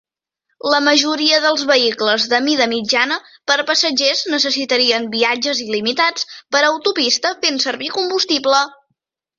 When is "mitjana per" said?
2.71-3.59